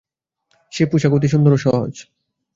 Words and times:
সে 0.71 0.83
পোষাক 0.85 1.11
অতি 1.13 1.27
সুন্দর 1.27 1.51
ও 1.53 1.57
সহজ। 1.57 1.93